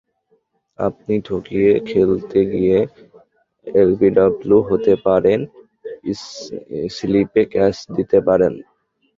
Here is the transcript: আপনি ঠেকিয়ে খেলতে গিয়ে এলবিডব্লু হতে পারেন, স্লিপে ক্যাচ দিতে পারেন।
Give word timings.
আপনি 0.79 1.13
ঠেকিয়ে 1.25 1.71
খেলতে 1.89 2.39
গিয়ে 2.51 2.77
এলবিডব্লু 3.67 4.57
হতে 4.69 4.93
পারেন, 5.05 5.39
স্লিপে 6.89 7.43
ক্যাচ 7.53 7.75
দিতে 7.95 8.17
পারেন। 8.27 8.53